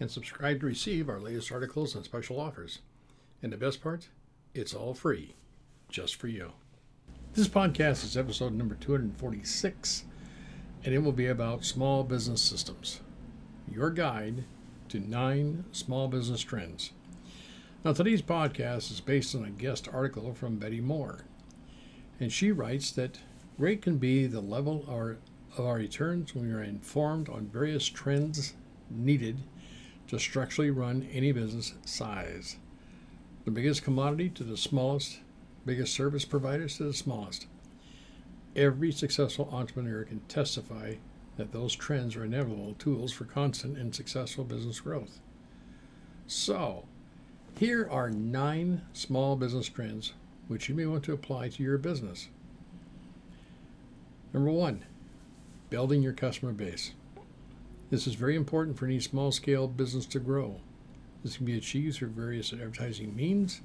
and 0.00 0.10
subscribe 0.10 0.60
to 0.60 0.66
receive 0.66 1.08
our 1.08 1.20
latest 1.20 1.52
articles 1.52 1.94
and 1.94 2.04
special 2.04 2.40
offers. 2.40 2.80
And 3.42 3.52
the 3.52 3.56
best 3.56 3.82
part, 3.82 4.08
it's 4.54 4.74
all 4.74 4.94
free, 4.94 5.34
just 5.88 6.16
for 6.16 6.28
you. 6.28 6.52
This 7.34 7.48
podcast 7.48 8.04
is 8.04 8.16
episode 8.16 8.52
number 8.52 8.74
246, 8.74 10.04
and 10.84 10.94
it 10.94 11.00
will 11.00 11.12
be 11.12 11.26
about 11.26 11.64
small 11.64 12.04
business 12.04 12.40
systems. 12.40 13.00
Your 13.70 13.90
guide 13.90 14.44
to 14.88 15.00
nine 15.00 15.64
small 15.72 16.08
business 16.08 16.42
trends. 16.42 16.92
Now, 17.84 17.92
today's 17.92 18.22
podcast 18.22 18.90
is 18.90 19.00
based 19.00 19.34
on 19.34 19.44
a 19.44 19.50
guest 19.50 19.88
article 19.92 20.32
from 20.34 20.58
Betty 20.58 20.80
Moore, 20.80 21.24
and 22.20 22.32
she 22.32 22.52
writes 22.52 22.90
that 22.92 23.18
great 23.58 23.82
can 23.82 23.98
be 23.98 24.26
the 24.26 24.40
level 24.40 24.84
of 24.84 24.90
our, 24.90 25.16
of 25.58 25.66
our 25.66 25.76
returns 25.76 26.34
when 26.34 26.46
we 26.46 26.52
are 26.52 26.62
informed 26.62 27.28
on 27.28 27.46
various 27.46 27.86
trends 27.86 28.54
needed 28.90 29.38
to 30.08 30.18
structurally 30.18 30.70
run 30.70 31.08
any 31.12 31.32
business 31.32 31.74
size. 31.84 32.56
The 33.44 33.50
biggest 33.50 33.82
commodity 33.82 34.30
to 34.30 34.44
the 34.44 34.56
smallest, 34.56 35.20
biggest 35.66 35.94
service 35.94 36.24
providers 36.24 36.76
to 36.78 36.84
the 36.84 36.94
smallest. 36.94 37.46
Every 38.56 38.92
successful 38.92 39.48
entrepreneur 39.52 40.04
can 40.04 40.20
testify 40.20 40.94
that 41.36 41.52
those 41.52 41.74
trends 41.74 42.16
are 42.16 42.24
inevitable 42.24 42.74
tools 42.78 43.12
for 43.12 43.24
constant 43.24 43.76
and 43.76 43.94
successful 43.94 44.44
business 44.44 44.80
growth. 44.80 45.20
So, 46.26 46.84
here 47.58 47.88
are 47.90 48.10
nine 48.10 48.82
small 48.92 49.36
business 49.36 49.68
trends 49.68 50.12
which 50.48 50.68
you 50.68 50.74
may 50.74 50.86
want 50.86 51.04
to 51.04 51.12
apply 51.12 51.48
to 51.48 51.62
your 51.62 51.78
business. 51.78 52.28
Number 54.32 54.50
one, 54.50 54.84
building 55.70 56.02
your 56.02 56.12
customer 56.12 56.52
base. 56.52 56.92
This 57.90 58.06
is 58.06 58.14
very 58.14 58.34
important 58.34 58.78
for 58.78 58.86
any 58.86 59.00
small 59.00 59.30
scale 59.30 59.68
business 59.68 60.06
to 60.06 60.18
grow. 60.18 60.60
This 61.22 61.36
can 61.36 61.46
be 61.46 61.56
achieved 61.56 61.96
through 61.96 62.08
various 62.08 62.52
advertising 62.52 63.14
means. 63.14 63.60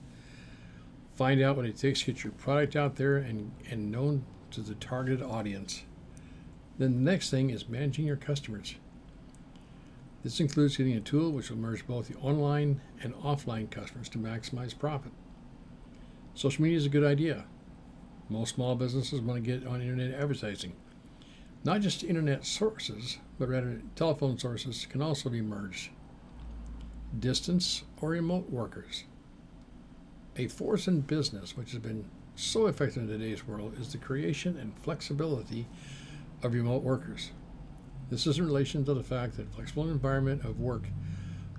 Find 1.16 1.42
out 1.42 1.58
what 1.58 1.66
it 1.66 1.78
takes 1.78 2.02
to 2.02 2.08
get 2.08 2.24
your 2.24 2.34
product 2.34 2.76
out 2.76 2.96
there 2.96 3.18
and, 3.18 3.52
and 3.70 3.92
known 3.92 4.26
to 4.52 4.62
the 4.62 4.76
targeted 4.76 5.22
audience. 5.22 5.84
Then 6.78 7.04
the 7.04 7.12
next 7.12 7.30
thing 7.30 7.50
is 7.50 7.68
managing 7.68 8.06
your 8.06 8.16
customers. 8.16 8.76
This 10.24 10.40
includes 10.40 10.78
getting 10.78 10.96
a 10.96 11.02
tool 11.02 11.32
which 11.32 11.50
will 11.50 11.58
merge 11.58 11.88
both 11.88 12.08
the 12.08 12.16
online 12.20 12.82
and 13.02 13.14
offline 13.16 13.72
customers 13.72 14.10
to 14.10 14.18
maximize 14.18 14.78
profit. 14.78 15.12
Social 16.36 16.64
media 16.64 16.78
is 16.78 16.86
a 16.86 16.90
good 16.90 17.04
idea. 17.04 17.46
Most 18.30 18.56
small 18.56 18.76
businesses 18.76 19.22
want 19.22 19.44
to 19.44 19.58
get 19.58 19.68
on 19.68 19.82
internet 19.82 20.14
advertising. 20.14 20.74
Not 21.64 21.82
just 21.82 22.04
internet 22.04 22.46
sources, 22.46 23.18
but 23.38 23.50
rather 23.50 23.82
telephone 23.96 24.38
sources 24.38 24.86
can 24.90 25.02
also 25.02 25.30
be 25.30 25.42
merged. 25.42 25.90
Distance 27.18 27.84
or 28.02 28.12
remote 28.12 28.50
workers. 28.50 29.04
A 30.38 30.48
force 30.48 30.88
in 30.88 31.02
business 31.02 31.58
which 31.58 31.72
has 31.72 31.80
been 31.80 32.06
so 32.36 32.68
effective 32.68 33.04
in 33.04 33.10
today's 33.10 33.46
world 33.46 33.76
is 33.78 33.92
the 33.92 33.98
creation 33.98 34.58
and 34.58 34.78
flexibility 34.80 35.68
of 36.42 36.54
remote 36.54 36.82
workers. 36.82 37.32
This 38.10 38.26
is 38.26 38.40
in 38.40 38.46
relation 38.46 38.86
to 38.86 38.94
the 38.94 39.04
fact 39.04 39.36
that 39.36 39.54
flexible 39.54 39.90
environment 39.90 40.46
of 40.46 40.62
work 40.62 40.84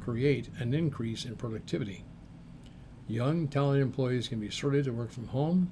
create 0.00 0.48
an 0.58 0.72
increase 0.72 1.26
in 1.26 1.36
productivity. 1.36 2.04
Young, 3.06 3.48
talented 3.48 3.82
employees 3.82 4.28
can 4.28 4.41
be 4.41 4.50
sorted 4.50 4.86
to 4.86 4.92
work 4.92 5.10
from 5.10 5.28
home 5.28 5.70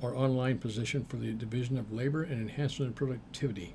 or 0.00 0.14
online 0.14 0.58
position 0.58 1.04
for 1.04 1.16
the 1.16 1.32
division 1.32 1.76
of 1.78 1.92
labor 1.92 2.22
and 2.22 2.40
enhancement 2.40 2.90
of 2.90 2.96
productivity. 2.96 3.74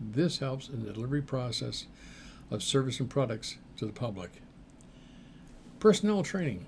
This 0.00 0.38
helps 0.38 0.68
in 0.68 0.84
the 0.84 0.92
delivery 0.92 1.22
process 1.22 1.86
of 2.50 2.62
service 2.62 3.00
and 3.00 3.08
products 3.08 3.56
to 3.78 3.86
the 3.86 3.92
public. 3.92 4.42
Personnel 5.80 6.22
training. 6.22 6.66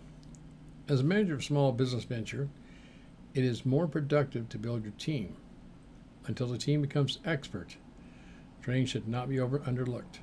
As 0.89 1.01
a 1.01 1.05
manager 1.05 1.35
of 1.35 1.45
small 1.45 1.73
business 1.73 2.05
venture, 2.05 2.49
it 3.35 3.45
is 3.45 3.67
more 3.67 3.87
productive 3.87 4.49
to 4.49 4.59
build 4.59 4.83
your 4.83 4.93
team 4.93 5.37
until 6.27 6.47
the 6.47 6.59
team 6.59 6.81
becomes 6.81 7.19
expert. 7.25 7.77
Training 8.63 8.87
should 8.87 9.07
not 9.07 9.29
be 9.29 9.39
over 9.39 9.59
underlooked. 9.61 10.21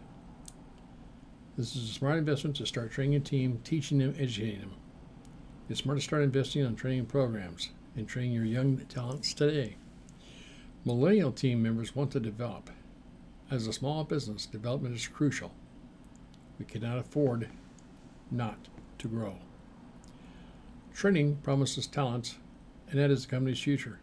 This 1.57 1.75
is 1.75 1.89
a 1.89 1.93
smart 1.93 2.17
investment 2.17 2.55
to 2.57 2.65
start 2.65 2.91
training 2.91 3.15
a 3.15 3.19
team, 3.19 3.61
teaching 3.63 3.99
them, 3.99 4.13
educating 4.19 4.59
them. 4.59 4.73
It's 5.67 5.79
smart 5.79 5.97
to 5.97 6.03
start 6.03 6.21
investing 6.21 6.63
on 6.63 6.75
training 6.75 7.07
programs 7.07 7.69
and 7.95 8.07
training 8.07 8.33
your 8.33 8.45
young 8.45 8.77
talents 8.85 9.33
today. 9.33 9.77
Millennial 10.85 11.31
team 11.31 11.63
members 11.63 11.95
want 11.95 12.11
to 12.11 12.19
develop. 12.19 12.69
As 13.49 13.65
a 13.65 13.73
small 13.73 14.03
business, 14.03 14.45
development 14.45 14.95
is 14.95 15.07
crucial. 15.07 15.51
We 16.59 16.65
cannot 16.65 16.99
afford 16.99 17.49
not 18.29 18.67
to 18.99 19.07
grow. 19.07 19.37
Training 20.93 21.37
promises 21.37 21.87
talents, 21.87 22.35
and 22.91 22.99
that 22.99 23.09
is 23.09 23.25
the 23.25 23.31
company's 23.31 23.59
future. 23.59 23.99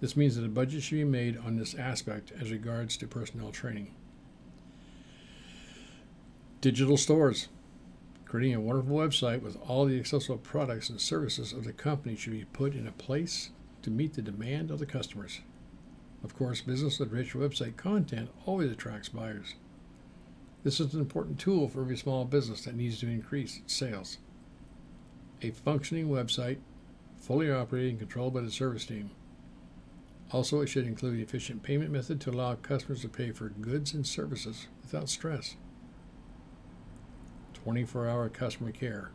This 0.00 0.16
means 0.16 0.36
that 0.36 0.44
a 0.44 0.48
budget 0.48 0.84
should 0.84 0.98
be 0.98 1.04
made 1.04 1.36
on 1.36 1.56
this 1.56 1.74
aspect 1.74 2.32
as 2.40 2.52
regards 2.52 2.96
to 2.98 3.08
personnel 3.08 3.50
training. 3.50 3.92
Digital 6.60 6.96
stores. 6.96 7.48
Creating 8.30 8.54
a 8.54 8.60
wonderful 8.60 8.96
website 8.96 9.42
with 9.42 9.56
all 9.66 9.86
the 9.86 9.98
accessible 9.98 10.38
products 10.38 10.88
and 10.88 11.00
services 11.00 11.52
of 11.52 11.64
the 11.64 11.72
company 11.72 12.14
should 12.14 12.32
be 12.32 12.44
put 12.44 12.74
in 12.74 12.86
a 12.86 12.92
place 12.92 13.50
to 13.82 13.90
meet 13.90 14.14
the 14.14 14.22
demand 14.22 14.70
of 14.70 14.78
the 14.78 14.86
customers. 14.86 15.40
Of 16.22 16.36
course, 16.36 16.60
business 16.60 17.00
with 17.00 17.10
rich 17.10 17.34
website 17.34 17.76
content 17.76 18.30
always 18.46 18.70
attracts 18.70 19.08
buyers. 19.08 19.56
This 20.62 20.78
is 20.78 20.94
an 20.94 21.00
important 21.00 21.40
tool 21.40 21.68
for 21.68 21.80
every 21.80 21.96
small 21.96 22.24
business 22.24 22.60
that 22.66 22.76
needs 22.76 23.00
to 23.00 23.08
increase 23.08 23.56
its 23.56 23.74
sales. 23.74 24.18
A 25.42 25.50
functioning 25.50 26.06
website, 26.06 26.58
fully 27.18 27.50
operated 27.50 27.90
and 27.90 27.98
controlled 27.98 28.34
by 28.34 28.42
the 28.42 28.50
service 28.52 28.86
team. 28.86 29.10
Also, 30.30 30.60
it 30.60 30.68
should 30.68 30.86
include 30.86 31.14
an 31.14 31.20
efficient 31.20 31.64
payment 31.64 31.90
method 31.90 32.20
to 32.20 32.30
allow 32.30 32.54
customers 32.54 33.00
to 33.00 33.08
pay 33.08 33.32
for 33.32 33.48
goods 33.48 33.92
and 33.92 34.06
services 34.06 34.68
without 34.82 35.08
stress. 35.08 35.56
24 37.62 38.08
hour 38.08 38.28
customer 38.28 38.72
care. 38.72 39.10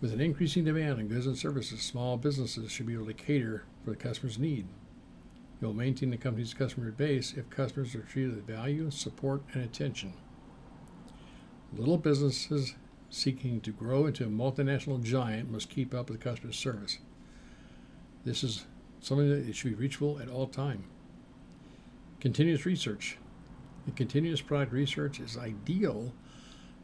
With 0.00 0.12
an 0.12 0.20
increasing 0.20 0.64
demand 0.64 0.98
on 0.98 1.08
goods 1.08 1.26
and 1.26 1.36
services, 1.36 1.80
small 1.80 2.16
businesses 2.16 2.70
should 2.70 2.86
be 2.86 2.94
able 2.94 3.06
to 3.06 3.14
cater 3.14 3.64
for 3.84 3.90
the 3.90 3.96
customer's 3.96 4.38
need. 4.38 4.66
You'll 5.60 5.72
maintain 5.72 6.10
the 6.10 6.16
company's 6.16 6.54
customer 6.54 6.90
base 6.92 7.34
if 7.36 7.50
customers 7.50 7.94
are 7.94 8.02
treated 8.02 8.36
with 8.36 8.46
value, 8.46 8.90
support, 8.90 9.42
and 9.52 9.64
attention. 9.64 10.12
Little 11.76 11.98
businesses 11.98 12.74
seeking 13.10 13.60
to 13.62 13.72
grow 13.72 14.06
into 14.06 14.24
a 14.24 14.28
multinational 14.28 15.02
giant 15.02 15.50
must 15.50 15.70
keep 15.70 15.94
up 15.94 16.10
with 16.10 16.20
customer 16.20 16.52
service. 16.52 16.98
This 18.24 18.44
is 18.44 18.66
something 19.00 19.28
that 19.28 19.56
should 19.56 19.70
be 19.70 19.74
reachable 19.74 20.20
at 20.20 20.28
all 20.28 20.46
time. 20.46 20.84
Continuous 22.20 22.66
research. 22.66 23.16
The 23.86 23.92
continuous 23.92 24.42
product 24.42 24.72
research 24.72 25.18
is 25.18 25.36
ideal 25.36 26.12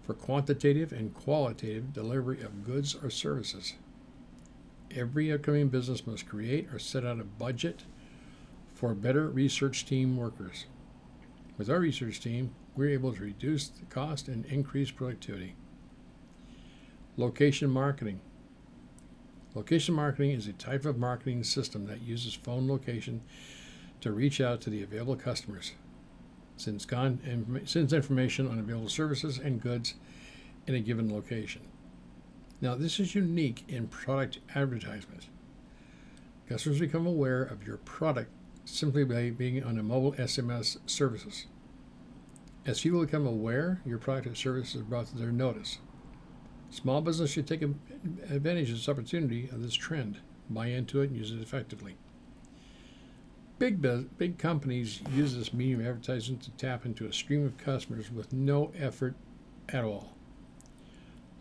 for 0.04 0.14
quantitative 0.14 0.92
and 0.92 1.14
qualitative 1.14 1.92
delivery 1.92 2.42
of 2.42 2.64
goods 2.64 2.94
or 2.94 3.10
services. 3.10 3.74
Every 4.94 5.32
upcoming 5.32 5.68
business 5.68 6.06
must 6.06 6.28
create 6.28 6.68
or 6.72 6.78
set 6.78 7.04
out 7.04 7.20
a 7.20 7.24
budget 7.24 7.84
for 8.74 8.94
better 8.94 9.28
research 9.28 9.86
team 9.86 10.16
workers. 10.16 10.66
With 11.56 11.70
our 11.70 11.78
research 11.78 12.20
team, 12.20 12.54
we're 12.76 12.90
able 12.90 13.12
to 13.14 13.22
reduce 13.22 13.68
the 13.68 13.86
cost 13.86 14.28
and 14.28 14.44
increase 14.46 14.90
productivity. 14.90 15.54
Location 17.16 17.70
marketing. 17.70 18.20
Location 19.54 19.94
marketing 19.94 20.32
is 20.32 20.48
a 20.48 20.52
type 20.52 20.84
of 20.84 20.98
marketing 20.98 21.44
system 21.44 21.86
that 21.86 22.02
uses 22.02 22.34
phone 22.34 22.68
location 22.68 23.22
to 24.00 24.12
reach 24.12 24.40
out 24.40 24.60
to 24.60 24.70
the 24.70 24.82
available 24.82 25.16
customers 25.16 25.72
sends, 26.56 26.86
con- 26.86 27.60
sends 27.64 27.92
information 27.92 28.48
on 28.48 28.58
available 28.58 28.88
services 28.88 29.38
and 29.38 29.60
goods 29.60 29.94
in 30.66 30.74
a 30.74 30.80
given 30.80 31.12
location. 31.12 31.62
Now, 32.60 32.74
this 32.74 32.98
is 32.98 33.14
unique 33.14 33.64
in 33.68 33.88
product 33.88 34.38
advertisement. 34.54 35.26
Customers 36.48 36.80
become 36.80 37.06
aware 37.06 37.42
of 37.42 37.66
your 37.66 37.78
product 37.78 38.30
simply 38.64 39.04
by 39.04 39.30
being 39.30 39.62
on 39.62 39.78
a 39.78 39.82
mobile 39.82 40.12
SMS 40.12 40.78
services. 40.86 41.46
As 42.66 42.80
people 42.80 43.00
become 43.00 43.26
aware, 43.26 43.82
your 43.84 43.98
product 43.98 44.26
or 44.26 44.34
service 44.34 44.74
is 44.74 44.82
brought 44.82 45.06
to 45.08 45.16
their 45.18 45.32
notice. 45.32 45.78
Small 46.70 47.02
business 47.02 47.30
should 47.30 47.46
take 47.46 47.62
advantage 47.62 48.70
of 48.70 48.76
this 48.76 48.88
opportunity 48.88 49.48
of 49.52 49.62
this 49.62 49.74
trend, 49.74 50.20
buy 50.48 50.68
into 50.68 51.02
it, 51.02 51.10
and 51.10 51.16
use 51.16 51.30
it 51.30 51.40
effectively. 51.40 51.96
Big, 53.58 53.80
big 54.18 54.36
companies 54.36 55.00
use 55.12 55.36
this 55.36 55.54
medium 55.54 55.80
of 55.80 55.86
advertising 55.86 56.38
to 56.38 56.50
tap 56.52 56.84
into 56.84 57.06
a 57.06 57.12
stream 57.12 57.46
of 57.46 57.56
customers 57.56 58.10
with 58.10 58.32
no 58.32 58.72
effort 58.76 59.14
at 59.68 59.84
all. 59.84 60.14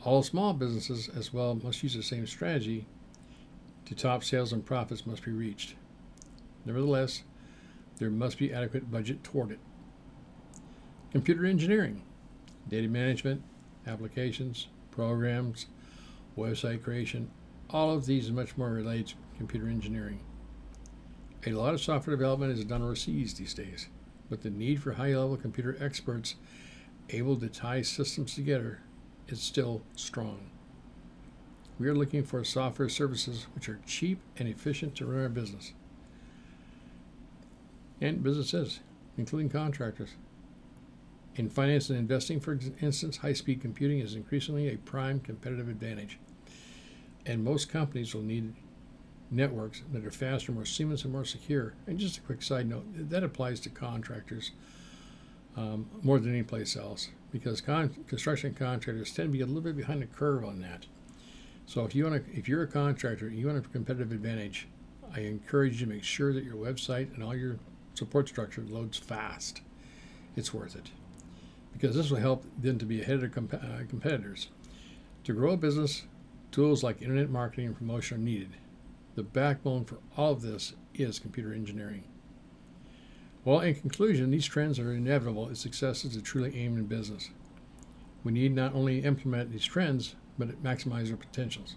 All 0.04 0.22
small 0.22 0.54
businesses 0.54 1.10
as 1.10 1.34
well 1.34 1.56
must 1.56 1.82
use 1.82 1.96
the 1.96 2.04
same 2.04 2.28
strategy 2.28 2.86
to 3.86 3.96
top 3.96 4.24
sales 4.24 4.54
and 4.54 4.64
profits 4.64 5.08
must 5.08 5.26
be 5.26 5.32
reached. 5.32 5.74
Nevertheless, 6.66 7.24
there 7.98 8.12
must 8.12 8.38
be 8.38 8.54
adequate 8.54 8.92
budget 8.92 9.24
toward 9.24 9.52
it. 9.52 9.60
Computer 11.12 11.46
engineering, 11.46 12.04
data 12.70 12.88
management, 12.88 13.42
applications, 13.88 14.68
programs, 14.92 15.66
website 16.38 16.84
creation, 16.84 17.32
all 17.72 17.92
of 17.92 18.06
these 18.06 18.28
and 18.28 18.36
much 18.36 18.56
more 18.56 18.70
relate 18.70 19.08
to 19.08 19.16
computer 19.38 19.68
engineering. 19.68 20.20
A 21.46 21.52
lot 21.52 21.74
of 21.74 21.82
software 21.82 22.16
development 22.16 22.58
is 22.58 22.64
done 22.64 22.82
overseas 22.82 23.34
these 23.34 23.54
days, 23.54 23.88
but 24.30 24.44
the 24.44 24.50
need 24.50 24.82
for 24.82 24.94
high 24.94 25.14
level 25.14 25.36
computer 25.36 25.76
experts 25.78 26.36
able 27.10 27.36
to 27.36 27.50
tie 27.50 27.82
systems 27.82 28.34
together 28.34 28.80
is 29.28 29.42
still 29.42 29.82
strong. 29.96 30.50
We 31.78 31.90
are 31.90 31.96
looking 31.96 32.24
for 32.24 32.42
software 32.46 32.88
services 32.88 33.48
which 33.56 33.68
are 33.68 33.82
cheap 33.86 34.20
and 34.38 34.48
efficient 34.48 34.96
to 34.96 35.06
run 35.06 35.22
our 35.22 35.30
business. 35.30 35.74
And 38.00 38.24
businesses, 38.24 38.80
including 39.18 39.50
contractors. 39.50 40.12
In 41.36 41.50
finance 41.50 41.90
and 41.90 42.00
investing, 42.00 42.40
for 42.40 42.58
instance, 42.80 43.18
high 43.18 43.34
speed 43.34 43.62
computing 43.62 44.00
is 44.00 44.16
increasingly 44.16 44.70
a 44.70 44.78
prime 44.78 45.20
competitive 45.20 45.68
advantage. 45.68 46.20
And 47.26 47.44
most 47.44 47.70
companies 47.70 48.14
will 48.14 48.22
need 48.22 48.54
networks 49.32 49.82
that 49.92 50.06
are 50.06 50.12
faster, 50.12 50.52
more 50.52 50.66
seamless, 50.66 51.04
and 51.04 51.14
more 51.14 51.26
secure. 51.26 51.74
And 51.88 51.98
just 51.98 52.18
a 52.18 52.22
quick 52.22 52.42
side 52.42 52.68
note 52.68 52.86
that 53.10 53.24
applies 53.24 53.60
to 53.62 53.70
contractors 53.70 54.52
um, 55.56 55.88
more 56.02 56.20
than 56.20 56.32
any 56.32 56.44
place 56.44 56.76
else 56.76 57.10
because 57.32 57.62
con- 57.62 57.96
construction 58.08 58.54
contractors 58.54 59.14
tend 59.14 59.30
to 59.30 59.34
be 59.34 59.42
a 59.42 59.46
little 59.46 59.62
bit 59.62 59.78
behind 59.78 60.02
the 60.02 60.08
curve 60.08 60.46
on 60.46 60.62
that. 60.62 60.86
So 61.66 61.86
if 61.86 61.96
you 61.96 62.06
want 62.06 62.26
to, 62.26 62.38
if 62.38 62.48
you're 62.48 62.64
a 62.64 62.68
contractor, 62.68 63.30
you 63.30 63.48
want 63.48 63.66
a 63.66 63.70
competitive 63.70 64.12
advantage, 64.12 64.68
I 65.16 65.22
encourage 65.22 65.80
you 65.80 65.88
to 65.88 65.94
make 65.94 66.04
sure 66.04 66.34
that 66.34 66.44
your 66.44 66.56
website 66.56 67.14
and 67.14 67.24
all 67.24 67.36
your 67.36 67.58
support 67.94 68.28
structure 68.28 68.64
loads 68.68 68.98
fast. 68.98 69.62
It's 70.36 70.54
worth 70.54 70.76
it 70.76 70.92
because 71.74 71.96
this 71.96 72.10
will 72.10 72.20
help 72.20 72.46
them 72.60 72.78
to 72.78 72.86
be 72.86 73.02
ahead 73.02 73.24
of 73.24 73.32
comp- 73.32 73.54
uh, 73.54 73.86
competitors. 73.90 74.50
To 75.26 75.34
grow 75.34 75.52
a 75.52 75.58
business, 75.58 76.04
tools 76.52 76.84
like 76.84 77.02
internet 77.02 77.30
marketing 77.30 77.68
and 77.68 77.78
promotion 77.78 78.18
are 78.18 78.22
needed. 78.22 78.52
The 79.16 79.24
backbone 79.24 79.86
for 79.86 79.98
all 80.18 80.32
of 80.32 80.42
this 80.42 80.74
is 80.96 81.20
computer 81.20 81.54
engineering. 81.54 82.04
Well, 83.46 83.60
in 83.60 83.76
conclusion, 83.76 84.32
these 84.32 84.46
trends 84.46 84.80
are 84.80 84.94
inevitable 84.94 85.50
if 85.50 85.58
success 85.58 86.06
is 86.06 86.20
truly 86.22 86.58
aim 86.58 86.78
in 86.78 86.86
business. 86.86 87.30
We 88.24 88.32
need 88.32 88.56
not 88.56 88.74
only 88.74 89.00
implement 89.00 89.52
these 89.52 89.66
trends, 89.66 90.16
but 90.38 90.64
maximize 90.64 91.08
their 91.08 91.18
potentials. 91.18 91.76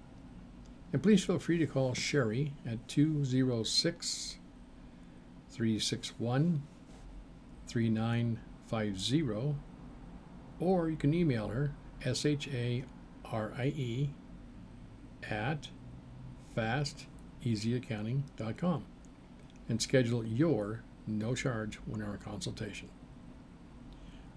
And 0.93 1.03
please 1.03 1.25
feel 1.25 1.38
free 1.38 1.57
to 1.59 1.67
call 1.67 1.95
Sharie 1.95 2.53
at 2.67 2.87
206 2.88 4.37
361 5.50 6.62
3950, 7.67 9.57
or 10.61 10.88
you 10.88 10.97
can 10.97 11.12
email 11.14 11.49
her, 11.49 11.73
S 12.05 12.25
H 12.25 12.49
A 12.49 12.85
R 13.25 13.53
I 13.57 13.67
E, 13.67 14.11
at 15.29 15.69
fasteasyaccounting.com 16.57 18.85
and 19.69 19.83
schedule 19.83 20.25
your 20.25 20.85
no 21.07 21.35
charge 21.35 21.76
one 21.87 22.03
hour 22.03 22.19
consultation. 22.23 22.88